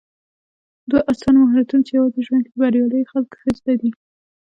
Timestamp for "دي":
3.81-3.91